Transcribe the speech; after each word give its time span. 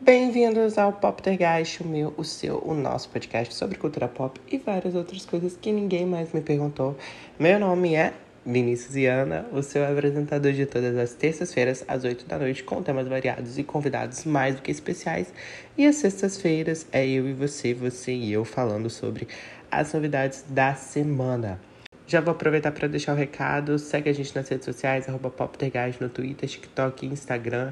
Bem-vindos 0.00 0.78
ao 0.78 0.92
Poptergeist, 0.92 1.82
o 1.82 1.86
meu, 1.86 2.14
o 2.16 2.24
seu, 2.24 2.62
o 2.64 2.72
nosso 2.72 3.10
podcast 3.10 3.54
sobre 3.54 3.76
cultura 3.76 4.08
pop 4.08 4.40
e 4.50 4.56
várias 4.56 4.94
outras 4.94 5.26
coisas 5.26 5.54
que 5.60 5.70
ninguém 5.70 6.06
mais 6.06 6.32
me 6.32 6.40
perguntou. 6.40 6.96
Meu 7.38 7.60
nome 7.60 7.94
é 7.94 8.14
Vinícius 8.46 8.96
Iana, 8.96 9.46
o 9.52 9.62
seu 9.62 9.84
apresentador 9.84 10.52
de 10.52 10.64
todas 10.64 10.96
as 10.96 11.12
terças-feiras 11.12 11.84
às 11.86 12.04
8 12.04 12.24
da 12.24 12.38
noite, 12.38 12.64
com 12.64 12.82
temas 12.82 13.06
variados 13.06 13.58
e 13.58 13.62
convidados 13.62 14.24
mais 14.24 14.56
do 14.56 14.62
que 14.62 14.70
especiais. 14.70 15.30
E 15.76 15.86
às 15.86 15.96
sextas-feiras 15.96 16.86
é 16.90 17.06
eu 17.06 17.28
e 17.28 17.34
você, 17.34 17.74
você 17.74 18.12
e 18.12 18.32
eu 18.32 18.46
falando 18.46 18.88
sobre 18.88 19.28
as 19.70 19.92
novidades 19.92 20.42
da 20.48 20.74
semana. 20.74 21.60
Já 22.08 22.22
vou 22.22 22.32
aproveitar 22.32 22.72
para 22.72 22.88
deixar 22.88 23.12
o 23.12 23.16
recado. 23.16 23.78
Segue 23.78 24.08
a 24.08 24.14
gente 24.14 24.34
nas 24.34 24.48
redes 24.48 24.64
sociais, 24.64 25.06
arroba 25.06 25.28
Poptergeist 25.28 26.00
no 26.00 26.08
Twitter, 26.08 26.48
TikTok 26.48 27.04
e 27.04 27.10
Instagram. 27.10 27.70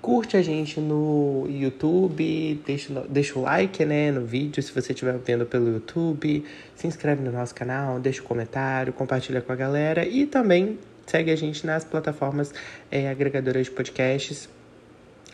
Curte 0.00 0.36
a 0.36 0.42
gente 0.42 0.78
no 0.78 1.48
YouTube, 1.50 2.62
deixa, 2.64 3.04
deixa 3.08 3.36
o 3.36 3.42
like 3.42 3.84
né, 3.84 4.12
no 4.12 4.24
vídeo 4.24 4.62
se 4.62 4.70
você 4.72 4.92
estiver 4.92 5.18
vendo 5.18 5.44
pelo 5.44 5.68
YouTube. 5.68 6.44
Se 6.76 6.86
inscreve 6.86 7.24
no 7.24 7.32
nosso 7.32 7.52
canal, 7.56 7.98
deixa 7.98 8.20
o 8.20 8.24
um 8.24 8.28
comentário, 8.28 8.92
compartilha 8.92 9.40
com 9.40 9.50
a 9.50 9.56
galera. 9.56 10.06
E 10.06 10.26
também 10.26 10.78
segue 11.04 11.32
a 11.32 11.36
gente 11.36 11.66
nas 11.66 11.82
plataformas 11.82 12.54
é, 12.88 13.10
agregadoras 13.10 13.66
de 13.66 13.72
podcasts. 13.72 14.48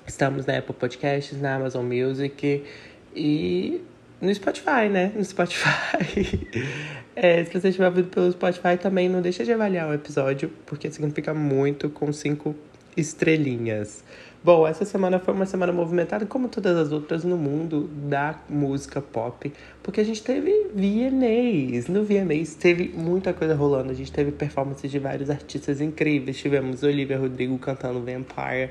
Estamos 0.06 0.46
na 0.46 0.56
Apple 0.56 0.74
Podcasts, 0.74 1.38
na 1.38 1.56
Amazon 1.56 1.84
Music 1.84 2.64
e 3.14 3.82
no 4.22 4.32
Spotify, 4.32 4.88
né? 4.88 5.12
No 5.16 5.24
Spotify. 5.24 6.38
é, 7.16 7.44
se 7.44 7.52
você 7.52 7.68
estiver 7.68 7.88
ouvindo 7.88 8.08
pelo 8.08 8.30
Spotify, 8.30 8.78
também 8.80 9.08
não 9.08 9.20
deixa 9.20 9.44
de 9.44 9.52
avaliar 9.52 9.90
o 9.90 9.92
episódio, 9.92 10.50
porque 10.64 10.88
significa 10.90 11.34
muito 11.34 11.90
com 11.90 12.12
cinco 12.12 12.54
estrelinhas. 12.96 14.04
Bom, 14.44 14.66
essa 14.66 14.84
semana 14.84 15.18
foi 15.18 15.34
uma 15.34 15.46
semana 15.46 15.72
movimentada, 15.72 16.26
como 16.26 16.48
todas 16.48 16.76
as 16.76 16.92
outras 16.92 17.24
no 17.24 17.36
mundo 17.36 17.88
da 18.08 18.40
música 18.48 19.00
pop, 19.00 19.52
porque 19.82 20.00
a 20.00 20.04
gente 20.04 20.22
teve 20.22 20.68
VMAs. 20.74 21.88
No 21.88 22.04
VMAs 22.04 22.54
teve 22.54 22.88
muita 22.88 23.32
coisa 23.32 23.54
rolando, 23.54 23.90
a 23.90 23.94
gente 23.94 24.10
teve 24.10 24.32
performances 24.32 24.90
de 24.90 24.98
vários 24.98 25.30
artistas 25.30 25.80
incríveis. 25.80 26.38
Tivemos 26.38 26.82
Olivia 26.82 27.18
Rodrigo 27.18 27.56
cantando 27.58 28.00
Vampire, 28.00 28.70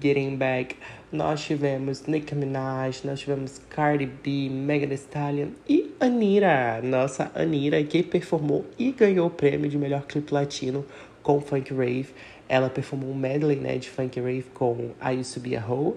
Getting 0.00 0.36
Back. 0.36 0.76
Nós 1.10 1.42
tivemos 1.42 2.06
Nicki 2.06 2.34
Minaj, 2.34 3.02
nós 3.04 3.20
tivemos 3.20 3.60
Cardi 3.70 4.06
B, 4.06 4.48
Megan 4.50 4.88
Thee 4.88 4.94
Stallion 4.94 5.48
e 5.68 5.94
Anira, 6.00 6.80
nossa 6.82 7.30
Anira, 7.34 7.82
que 7.82 8.02
performou 8.02 8.64
e 8.78 8.92
ganhou 8.92 9.28
o 9.28 9.30
prêmio 9.30 9.68
de 9.68 9.78
melhor 9.78 10.02
clipe 10.02 10.32
latino 10.32 10.84
com 11.22 11.40
Funk 11.40 11.72
Rave. 11.72 12.08
Ela 12.48 12.68
performou 12.70 13.10
um 13.10 13.14
medley 13.14 13.56
né, 13.56 13.76
de 13.76 13.90
funk 13.90 14.20
rave 14.20 14.44
com 14.54 14.90
I 15.02 15.18
Used 15.18 15.34
To 15.34 15.40
Be 15.40 15.56
A 15.56 15.64
Hoe 15.66 15.94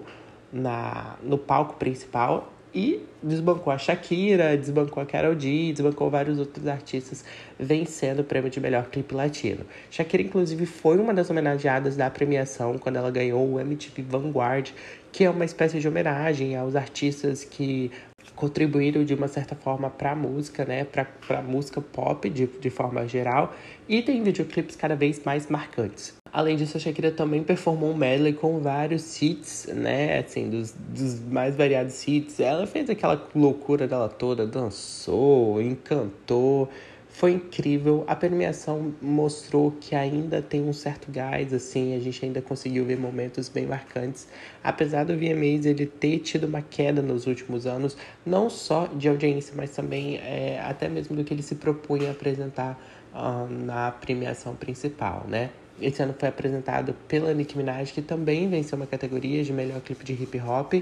na, 0.52 1.16
no 1.22 1.38
palco 1.38 1.74
principal 1.74 2.52
e 2.74 3.04
desbancou 3.22 3.72
a 3.72 3.78
Shakira, 3.78 4.56
desbancou 4.56 5.02
a 5.02 5.06
Carol 5.06 5.38
G, 5.38 5.72
desbancou 5.72 6.08
vários 6.08 6.38
outros 6.38 6.66
artistas, 6.66 7.24
vencendo 7.58 8.20
o 8.20 8.24
prêmio 8.24 8.50
de 8.50 8.60
melhor 8.60 8.86
clipe 8.86 9.14
latino. 9.14 9.64
Shakira, 9.90 10.22
inclusive, 10.22 10.66
foi 10.66 10.98
uma 10.98 11.12
das 11.12 11.28
homenageadas 11.30 11.96
da 11.96 12.08
premiação 12.10 12.78
quando 12.78 12.96
ela 12.96 13.10
ganhou 13.10 13.54
o 13.54 13.60
MTV 13.60 14.02
Vanguard, 14.02 14.70
que 15.12 15.24
é 15.24 15.30
uma 15.30 15.44
espécie 15.44 15.80
de 15.80 15.88
homenagem 15.88 16.56
aos 16.56 16.76
artistas 16.76 17.44
que 17.44 17.90
contribuíram 18.36 19.04
de 19.04 19.14
uma 19.14 19.28
certa 19.28 19.54
forma 19.54 19.90
para 19.90 20.12
a 20.12 20.16
música, 20.16 20.64
né, 20.64 20.84
para 20.84 21.06
a 21.38 21.42
música 21.42 21.80
pop 21.80 22.28
de, 22.30 22.46
de 22.46 22.70
forma 22.70 23.06
geral, 23.06 23.54
e 23.88 24.02
tem 24.02 24.22
videoclipes 24.22 24.76
cada 24.76 24.94
vez 24.94 25.22
mais 25.24 25.48
marcantes. 25.48 26.19
Além 26.32 26.56
disso, 26.56 26.76
a 26.76 26.80
Shakira 26.80 27.10
também 27.10 27.42
performou 27.42 27.90
um 27.90 27.96
medley 27.96 28.32
com 28.32 28.60
vários 28.60 29.20
hits, 29.20 29.66
né? 29.74 30.18
Assim, 30.18 30.48
dos, 30.48 30.72
dos 30.72 31.18
mais 31.20 31.56
variados 31.56 32.06
hits. 32.06 32.38
Ela 32.38 32.66
fez 32.66 32.88
aquela 32.88 33.20
loucura 33.34 33.88
dela 33.88 34.08
toda, 34.08 34.46
dançou, 34.46 35.60
encantou. 35.60 36.68
Foi 37.08 37.32
incrível. 37.32 38.04
A 38.06 38.14
premiação 38.14 38.94
mostrou 39.02 39.72
que 39.72 39.96
ainda 39.96 40.40
tem 40.40 40.62
um 40.62 40.72
certo 40.72 41.10
gás, 41.10 41.52
assim, 41.52 41.96
a 41.96 41.98
gente 41.98 42.24
ainda 42.24 42.40
conseguiu 42.40 42.84
ver 42.84 42.96
momentos 42.96 43.48
bem 43.48 43.66
marcantes. 43.66 44.28
Apesar 44.62 45.04
do 45.04 45.14
VMAs 45.14 45.66
ele 45.66 45.84
ter 45.84 46.20
tido 46.20 46.44
uma 46.44 46.62
queda 46.62 47.02
nos 47.02 47.26
últimos 47.26 47.66
anos, 47.66 47.96
não 48.24 48.48
só 48.48 48.86
de 48.86 49.08
audiência, 49.08 49.52
mas 49.56 49.70
também 49.70 50.18
é, 50.18 50.60
até 50.64 50.88
mesmo 50.88 51.16
do 51.16 51.24
que 51.24 51.34
ele 51.34 51.42
se 51.42 51.56
propunha 51.56 52.08
a 52.08 52.12
apresentar 52.12 52.80
uh, 53.12 53.52
na 53.52 53.90
premiação 53.90 54.54
principal, 54.54 55.26
né? 55.28 55.50
Esse 55.80 56.02
ano 56.02 56.14
foi 56.18 56.28
apresentado 56.28 56.94
pela 57.08 57.32
Nicki 57.32 57.56
Minaj, 57.56 57.92
que 57.92 58.02
também 58.02 58.48
venceu 58.48 58.76
uma 58.76 58.86
categoria 58.86 59.42
de 59.42 59.52
melhor 59.52 59.80
clipe 59.80 60.04
de 60.04 60.12
hip 60.12 60.40
hop. 60.40 60.74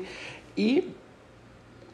E 0.56 0.92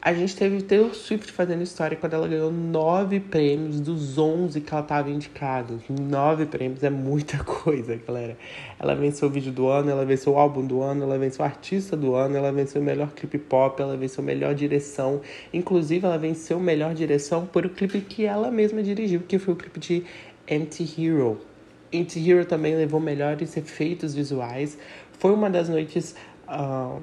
a 0.04 0.12
gente 0.12 0.37
teve 0.37 0.60
Taylor 0.60 0.94
Swift 0.94 1.32
fazendo 1.32 1.62
história 1.62 1.97
quando 1.97 2.12
ela 2.12 2.28
ganhou 2.28 2.53
nove 2.53 3.20
prêmios 3.20 3.81
dos 3.81 4.19
onze 4.19 4.60
que 4.60 4.70
ela 4.70 4.82
estava 4.82 5.10
indicada. 5.10 5.78
Nove 5.88 6.44
prêmios 6.44 6.82
é 6.82 6.91
muita 6.91 7.38
coisa, 7.44 7.98
galera. 8.06 8.37
Ela 8.78 8.94
venceu 8.94 9.28
o 9.28 9.31
vídeo 9.31 9.50
do 9.50 9.66
ano, 9.66 9.91
ela 9.91 10.04
venceu 10.04 10.34
o 10.34 10.38
álbum 10.38 10.62
do 10.66 10.82
ano, 10.82 11.04
ela 11.04 11.16
venceu 11.16 11.42
o 11.42 11.48
artista 11.48 11.97
do 11.97 12.15
ano, 12.15 12.36
ela 12.36 12.53
venceu 12.53 12.82
o 12.82 12.84
melhor 12.84 13.12
clipe 13.12 13.38
pop, 13.38 13.81
ela 13.81 13.97
venceu 13.97 14.22
a 14.22 14.26
melhor 14.26 14.54
direção. 14.54 15.22
Inclusive, 15.54 16.04
ela 16.04 16.19
venceu 16.19 16.60
melhor 16.60 16.92
direção 16.92 17.47
por 17.47 17.65
o 17.65 17.71
clipe 17.71 18.03
que 18.03 18.26
ela 18.26 18.50
mesma 18.50 18.82
dirigiu, 18.82 19.21
que 19.21 19.38
foi 19.38 19.54
o 19.54 19.56
clipe 19.56 19.81
de 19.81 20.04
Anti-Hero, 20.50 21.41
Anti-Hero 22.00 22.44
também 22.44 22.77
levou 22.77 23.00
melhores 23.00 23.56
efeitos 23.56 24.15
visuais. 24.15 24.78
Foi 25.19 25.32
uma 25.32 25.49
das 25.49 25.69
noites 25.69 26.15
uh, 26.49 27.00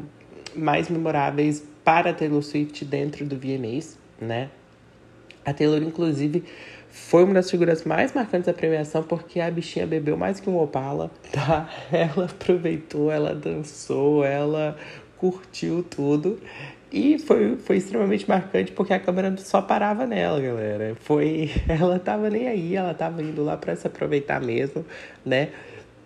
mais 0.56 0.90
memoráveis 0.90 1.64
para 1.84 2.14
Taylor 2.14 2.42
Swift 2.42 2.86
dentro 2.86 3.26
do 3.26 3.36
VMAs, 3.36 3.98
né? 4.20 4.50
A 5.44 5.54
Taylor, 5.54 5.82
inclusive, 5.82 6.44
foi 6.90 7.24
uma 7.24 7.34
das 7.34 7.50
figuras 7.50 7.84
mais 7.84 8.14
marcantes 8.14 8.46
da 8.48 8.54
premiação 8.54 9.02
porque 9.02 9.40
a 9.40 9.50
bichinha 9.50 9.88
bebeu 9.88 10.18
mais 10.18 10.40
que 10.40 10.50
um 10.50 10.58
Opala, 10.62 11.10
tá? 11.32 11.70
Ela 11.92 12.26
aproveitou, 12.26 13.12
ela 13.12 13.34
dançou, 13.34 14.24
ela 14.24 14.78
curtiu 15.18 15.84
tudo. 15.84 16.40
E 16.92 17.18
foi, 17.20 17.56
foi 17.56 17.78
extremamente 17.78 18.28
marcante 18.28 18.74
porque 18.74 18.94
a 18.94 19.00
câmera 19.00 19.34
só 19.38 19.62
parava 19.62 20.06
nela, 20.06 20.42
galera. 20.42 20.96
Foi, 21.00 21.50
ela 21.68 21.98
tava 21.98 22.30
nem 22.30 22.48
aí, 22.48 22.76
ela 22.76 22.94
tava 22.94 23.22
indo 23.22 23.44
lá 23.44 23.56
para 23.56 23.76
se 23.76 23.88
aproveitar 23.88 24.42
mesmo, 24.42 24.86
né? 25.26 25.50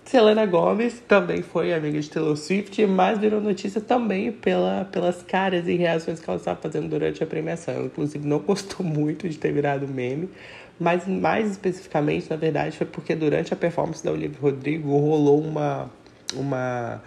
Selena 0.06 0.46
Gomez 0.46 1.02
também 1.08 1.42
foi 1.42 1.74
amiga 1.74 2.00
de 2.00 2.08
Taylor 2.08 2.38
Swift, 2.38 2.86
mas 2.86 3.18
virou 3.18 3.42
notícia 3.42 3.82
também 3.82 4.32
pela, 4.32 4.86
pelas 4.92 5.24
caras 5.24 5.68
e 5.68 5.74
reações 5.74 6.20
que 6.20 6.30
ela 6.30 6.38
estava 6.38 6.62
fazendo 6.62 6.88
durante 6.88 7.24
a 7.24 7.26
premiação. 7.26 7.86
Inclusive, 7.86 8.28
não 8.28 8.38
gostou 8.46 8.86
muito 8.86 9.28
de 9.28 9.36
ter 9.40 9.52
virado 9.52 9.88
meme, 9.88 10.30
mas 10.80 11.08
mais 11.08 11.50
especificamente, 11.50 12.30
na 12.30 12.36
verdade, 12.36 12.78
foi 12.78 12.86
porque 12.86 13.16
durante 13.16 13.52
a 13.52 13.58
performance 13.58 14.04
da 14.06 14.12
Olivia 14.12 14.38
Rodrigo 14.40 14.96
rolou 14.96 15.42
uma, 15.42 15.90
uma 16.36 17.02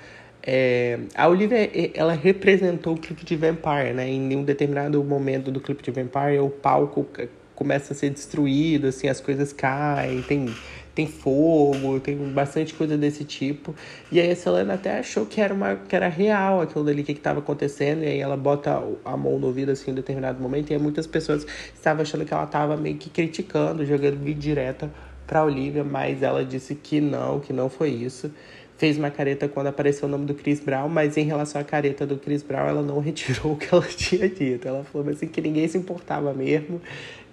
é, 0.50 1.00
a 1.14 1.28
Olivia, 1.28 1.70
ela 1.92 2.14
representou 2.14 2.94
o 2.94 2.98
clipe 2.98 3.22
de 3.22 3.36
Vampire, 3.36 3.92
né? 3.92 4.08
Em 4.08 4.34
um 4.34 4.42
determinado 4.42 5.04
momento 5.04 5.50
do 5.50 5.60
clipe 5.60 5.82
de 5.82 5.90
Vampire, 5.90 6.38
o 6.38 6.48
palco 6.48 7.06
começa 7.54 7.92
a 7.92 7.96
ser 7.96 8.08
destruído, 8.08 8.86
assim, 8.86 9.08
as 9.08 9.20
coisas 9.20 9.52
caem, 9.52 10.22
tem, 10.22 10.46
tem 10.94 11.06
fogo, 11.06 12.00
tem 12.00 12.16
bastante 12.32 12.72
coisa 12.72 12.96
desse 12.96 13.24
tipo. 13.24 13.74
E 14.10 14.18
aí 14.18 14.30
a 14.30 14.36
Selena 14.36 14.72
até 14.72 14.98
achou 14.98 15.26
que 15.26 15.38
era, 15.38 15.52
uma, 15.52 15.76
que 15.76 15.94
era 15.94 16.08
real 16.08 16.62
aquilo 16.62 16.82
dali 16.82 17.02
que 17.02 17.12
estava 17.12 17.40
acontecendo, 17.40 18.02
e 18.02 18.06
aí 18.06 18.18
ela 18.18 18.36
bota 18.36 18.82
a 19.04 19.16
mão 19.18 19.38
no 19.38 19.48
ouvido, 19.48 19.70
assim, 19.70 19.90
em 19.90 19.94
determinado 19.94 20.40
momento, 20.40 20.70
e 20.70 20.72
aí 20.72 20.80
muitas 20.80 21.06
pessoas 21.06 21.46
estavam 21.74 22.00
achando 22.00 22.24
que 22.24 22.32
ela 22.32 22.44
estava 22.44 22.74
meio 22.74 22.96
que 22.96 23.10
criticando, 23.10 23.84
jogando 23.84 24.16
vídeo 24.16 24.40
direta 24.40 24.90
pra 25.26 25.44
Olivia, 25.44 25.84
mas 25.84 26.22
ela 26.22 26.42
disse 26.42 26.74
que 26.74 27.02
não, 27.02 27.38
que 27.38 27.52
não 27.52 27.68
foi 27.68 27.90
isso 27.90 28.32
fez 28.78 28.96
uma 28.96 29.10
careta 29.10 29.48
quando 29.48 29.66
apareceu 29.66 30.08
o 30.08 30.10
nome 30.10 30.24
do 30.24 30.34
Chris 30.34 30.60
Brown, 30.60 30.88
mas 30.88 31.16
em 31.16 31.24
relação 31.24 31.60
à 31.60 31.64
careta 31.64 32.06
do 32.06 32.16
Chris 32.16 32.44
Brown, 32.44 32.68
ela 32.68 32.82
não 32.82 33.00
retirou 33.02 33.52
o 33.52 33.56
que 33.56 33.74
ela 33.74 33.84
tinha 33.84 34.28
dito. 34.28 34.66
Ela 34.66 34.84
falou 34.84 35.08
assim 35.10 35.26
que 35.26 35.40
ninguém 35.40 35.66
se 35.66 35.76
importava 35.76 36.32
mesmo 36.32 36.80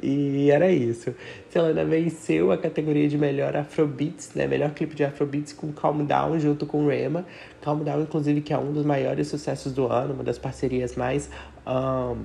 e 0.01 0.50
era 0.50 0.71
isso. 0.71 1.13
Selena 1.51 1.86
venceu 1.86 2.51
a 2.51 2.57
categoria 2.57 3.07
de 3.07 3.18
melhor 3.18 3.56
Afrobeats, 3.56 4.31
né? 4.33 4.47
Melhor 4.47 4.71
clipe 4.71 4.95
de 4.95 5.03
Afrobeats 5.03 5.53
com 5.53 5.71
Calm 5.71 6.03
Down 6.03 6.39
junto 6.39 6.65
com 6.65 6.88
Rema. 6.88 7.25
Calm 7.62 7.83
Down, 7.83 8.01
inclusive, 8.01 8.42
que 8.42 8.51
é 8.51 8.57
um 8.57 8.74
dos 8.74 8.83
maiores 8.83 9.27
sucessos 9.27 9.71
do 9.71 9.86
ano, 9.86 10.15
uma 10.15 10.24
das 10.24 10.39
parcerias 10.39 10.95
mais 10.95 11.30
um, 11.68 12.24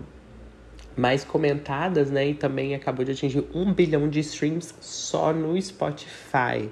mais 0.96 1.25
comentadas, 1.25 2.11
né? 2.11 2.28
E 2.28 2.34
também 2.34 2.75
acabou 2.75 3.05
de 3.05 3.12
atingir 3.12 3.44
um 3.55 3.72
bilhão 3.72 4.08
de 4.08 4.20
streams 4.20 4.75
só 4.81 5.32
no 5.32 5.61
Spotify 5.61 6.69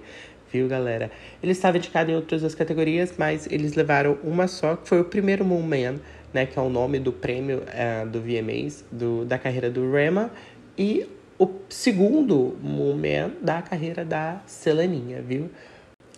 viu, 0.53 0.69
galera? 0.69 1.11
Ele 1.43 1.53
estava 1.53 1.77
indicado 1.77 2.11
em 2.11 2.15
outras 2.15 2.41
duas 2.41 2.55
categorias, 2.55 3.15
mas 3.17 3.47
eles 3.51 3.75
levaram 3.75 4.19
uma 4.23 4.47
só, 4.47 4.77
que 4.77 4.89
foi 4.89 5.01
o 5.01 5.05
primeiro 5.05 5.45
Moon 5.45 5.63
Man, 5.63 6.01
né? 6.33 6.47
Que 6.47 6.59
é 6.59 6.63
o 6.63 6.69
nome 6.69 6.99
do 6.99 7.13
prêmio 7.13 7.59
uh, 7.63 8.09
do 8.09 8.21
VMAs, 8.21 8.85
do, 8.91 9.25
da 9.25 9.39
carreira 9.39 9.71
do 9.71 9.91
Rema. 9.91 10.31
E 10.77 11.07
o 11.39 11.49
segundo 11.69 12.57
momento 12.61 13.43
da 13.43 13.63
carreira 13.63 14.05
da 14.05 14.41
Seleninha, 14.47 15.23
viu? 15.23 15.51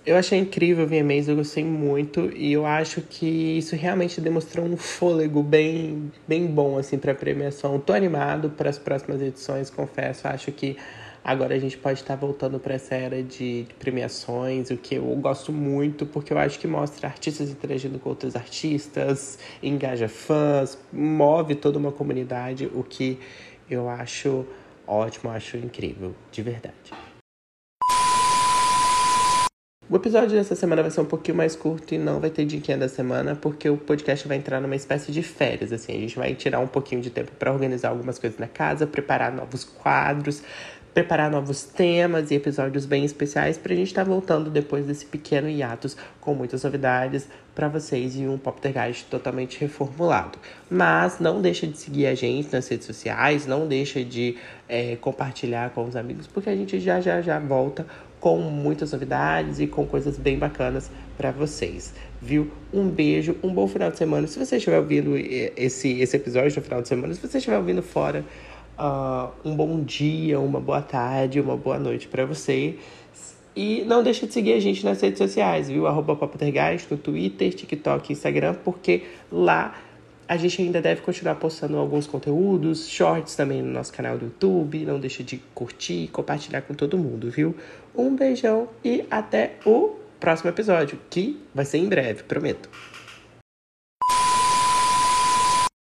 Eu 0.05 0.17
achei 0.17 0.39
incrível 0.39 0.87
o 0.87 0.89
VMAs, 0.89 1.29
eu 1.29 1.37
gostei 1.37 1.63
muito 1.63 2.33
e 2.35 2.55
eu 2.55 2.65
acho 2.65 3.03
que 3.03 3.59
isso 3.59 3.77
realmente 3.77 4.19
demonstrou 4.19 4.65
um 4.65 4.75
fôlego 4.77 5.43
bem, 5.43 6.11
bem 6.27 6.47
bom 6.47 6.79
assim 6.79 6.97
para 6.97 7.15
premiação. 7.15 7.79
Tô 7.79 7.93
animado 7.93 8.49
para 8.49 8.71
as 8.71 8.79
próximas 8.79 9.21
edições, 9.21 9.69
confesso. 9.69 10.27
Acho 10.27 10.51
que 10.53 10.79
agora 11.25 11.55
a 11.55 11.59
gente 11.59 11.77
pode 11.77 12.01
estar 12.01 12.17
voltando 12.17 12.59
para 12.59 12.75
essa 12.75 12.95
era 12.95 13.23
de, 13.23 13.67
premiações, 13.79 14.71
o 14.71 14.77
que 14.77 14.97
eu 14.97 15.05
gosto 15.17 15.53
muito, 15.53 16.07
porque 16.07 16.33
eu 16.33 16.39
acho 16.39 16.59
que 16.59 16.67
mostra 16.67 17.09
artistas 17.09 17.51
interagindo 17.51 17.99
com 17.99 18.09
outros 18.09 18.37
artistas, 18.37 19.39
engaja 19.63 20.09
fãs, 20.09 20.79
move 20.93 21.55
toda 21.55 21.79
uma 21.79 21.93
comunidade, 21.93 22.71
o 22.75 22.83
que 22.83 23.19
eu 23.69 23.89
acho 23.89 24.47
ótimo, 24.87 25.31
acho 25.31 25.57
incrível, 25.57 26.15
de 26.33 26.43
verdade. 26.43 26.93
O 29.91 29.97
episódio 29.97 30.37
dessa 30.37 30.55
semana 30.55 30.83
vai 30.83 30.91
ser 30.93 31.01
um 31.01 31.05
pouquinho 31.05 31.37
mais 31.37 31.57
curto 31.57 31.97
e 31.97 31.99
não 31.99 32.21
vai 32.21 32.31
ter 32.31 32.45
diquinha 32.45 32.79
da 32.79 32.89
semana, 32.89 33.35
porque 33.35 33.69
o 33.69 33.77
podcast 33.77 34.29
vai 34.29 34.37
entrar 34.37 34.61
numa 34.61 34.77
espécie 34.77 35.11
de 35.11 35.21
férias, 35.21 35.73
assim. 35.73 35.93
A 35.93 35.99
gente 35.99 36.17
vai 36.17 36.33
tirar 36.33 36.61
um 36.61 36.67
pouquinho 36.69 37.01
de 37.01 37.11
tempo 37.11 37.33
para 37.37 37.53
organizar 37.53 37.89
algumas 37.89 38.17
coisas 38.17 38.39
na 38.39 38.47
casa, 38.47 38.87
preparar 38.87 39.33
novos 39.33 39.65
quadros, 39.65 40.45
preparar 41.01 41.31
novos 41.31 41.65
temas 41.65 42.31
e 42.31 42.35
episódios 42.35 42.85
bem 42.85 43.07
especiais 43.07 43.57
para 43.57 43.73
a 43.73 43.77
gente 43.77 43.87
estar 43.87 44.05
tá 44.05 44.11
voltando 44.11 44.51
depois 44.51 44.85
desse 44.85 45.07
pequeno 45.07 45.49
hiatus 45.49 45.97
com 46.21 46.35
muitas 46.35 46.63
novidades 46.63 47.27
para 47.55 47.69
vocês 47.69 48.17
e 48.17 48.27
um 48.27 48.37
Poptergeist 48.37 49.07
totalmente 49.07 49.59
reformulado. 49.59 50.39
Mas 50.71 51.19
não 51.19 51.41
deixa 51.41 51.67
de 51.67 51.79
seguir 51.79 52.07
a 52.07 52.15
gente 52.15 52.53
nas 52.53 52.69
redes 52.69 52.87
sociais, 52.87 53.47
não 53.47 53.67
deixa 53.67 54.05
de 54.05 54.37
é, 54.69 54.97
compartilhar 54.97 55.71
com 55.71 55.85
os 55.85 55.97
amigos, 55.97 56.27
porque 56.27 56.51
a 56.51 56.55
gente 56.55 56.79
já 56.79 57.01
já 57.01 57.23
já 57.23 57.39
volta 57.39 57.87
com 58.21 58.37
muitas 58.37 58.93
novidades 58.93 59.59
e 59.59 59.67
com 59.67 59.87
coisas 59.87 60.19
bem 60.19 60.39
bacanas 60.39 60.91
para 61.17 61.31
vocês, 61.31 61.95
viu? 62.21 62.51
Um 62.71 62.91
beijo, 62.91 63.37
um 63.43 63.55
bom 63.55 63.67
final 63.67 63.91
de 63.91 63.97
semana. 63.97 64.27
Se 64.27 64.39
você 64.39 64.57
estiver 64.59 64.79
ouvindo 64.79 65.17
esse, 65.17 65.99
esse 65.99 66.15
episódio 66.15 66.55
no 66.55 66.63
final 66.63 66.83
de 66.83 66.89
semana, 66.89 67.15
se 67.15 67.27
você 67.27 67.39
estiver 67.39 67.57
ouvindo 67.57 67.83
fora, 67.83 68.23
uh, 68.81 69.31
um 69.45 69.55
bom 69.55 69.83
dia, 69.83 70.41
uma 70.41 70.59
boa 70.59 70.81
tarde, 70.81 71.41
uma 71.41 71.57
boa 71.57 71.79
noite 71.79 72.09
para 72.09 72.25
você. 72.25 72.77
E 73.55 73.83
não 73.85 74.03
deixe 74.03 74.27
de 74.27 74.33
seguir 74.33 74.55
a 74.55 74.61
gente 74.61 74.85
nas 74.85 75.01
redes 75.01 75.19
sociais, 75.19 75.69
viu? 75.69 75.87
Arroba 75.87 76.19
no 76.91 76.97
Twitter, 76.97 77.53
TikTok, 77.53 78.13
Instagram, 78.13 78.55
porque 78.65 79.03
lá 79.31 79.77
a 80.27 80.37
gente 80.37 80.63
ainda 80.63 80.81
deve 80.81 81.01
continuar 81.03 81.35
postando 81.35 81.77
alguns 81.77 82.07
conteúdos, 82.07 82.89
shorts 82.89 83.35
também 83.35 83.61
no 83.61 83.73
nosso 83.73 83.93
canal 83.93 84.17
do 84.17 84.27
YouTube. 84.27 84.87
Não 84.87 85.01
deixa 85.01 85.25
de 85.25 85.39
curtir 85.53 86.05
e 86.05 86.09
compartilhar 86.09 86.63
com 86.63 86.73
todo 86.73 86.97
mundo, 86.97 87.31
viu? 87.31 87.55
Um 87.95 88.15
beijão 88.15 88.69
e 88.85 89.05
até 89.11 89.57
o 89.67 89.97
próximo 90.21 90.51
episódio, 90.51 90.99
que 91.11 91.41
vai 91.53 91.65
ser 91.65 91.79
em 91.79 91.89
breve, 91.89 92.23
prometo. 92.23 92.69